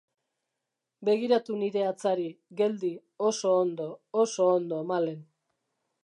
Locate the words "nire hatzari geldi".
1.63-2.91